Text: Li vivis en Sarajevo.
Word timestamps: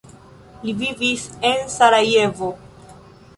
Li 0.61 0.73
vivis 0.79 1.25
en 1.51 1.61
Sarajevo. 1.75 2.51